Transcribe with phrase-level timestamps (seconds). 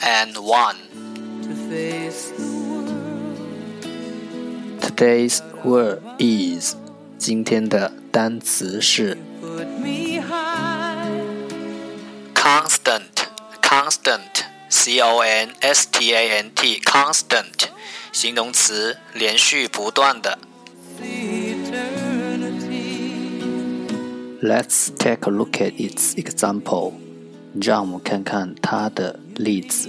[0.00, 0.76] and one.
[4.80, 6.74] Today's word is
[7.18, 9.16] 今天的单词是
[12.34, 13.02] constant,
[13.60, 17.68] constant, c o n s t a n t, constant，
[18.12, 20.38] 形容词，连续不断的。
[24.40, 27.01] Let's take a look at its example.
[27.60, 29.88] 让我们看看它的例子。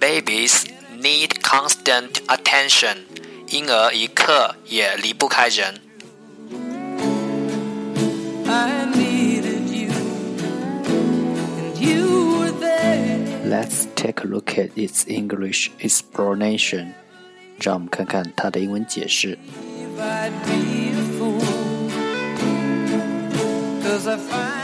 [0.00, 0.64] Babies
[1.00, 2.98] need constant attention，
[3.48, 5.80] 婴儿一刻也离不开人。
[8.46, 9.90] I needed you,
[11.56, 13.18] and you were there.
[13.48, 16.94] Let's take a look at its English explanation.
[17.60, 19.38] 让我们看看它的英文解释。
[19.78, 21.40] If I'd be a fool,
[23.82, 24.63] 'cause I finally found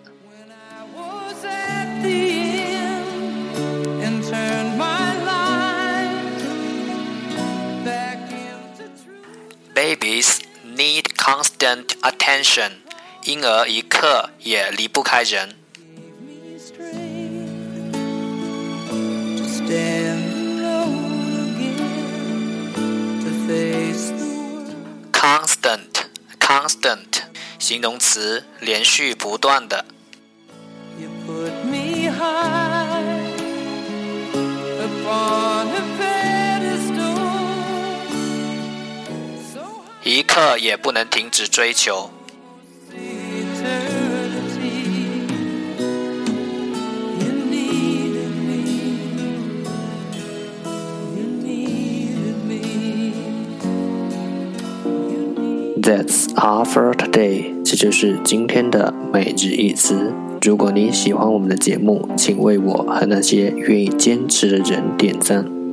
[9.74, 12.70] Babies need constant attention，
[13.24, 15.54] 婴儿一刻也离不开人。
[16.20, 17.92] me strength
[19.36, 22.72] to stand alone again,
[23.22, 25.12] to face the world.
[25.12, 26.06] constant
[26.40, 27.22] constant
[27.58, 29.84] 形容词，连续不断的。
[40.13, 42.09] 一刻也不能停止追求。
[55.81, 60.13] that's our for today，这就是今天的每日一词。
[60.41, 65.60] 如果你喜欢我们的节目，请为我和那些愿意坚持的人点赞。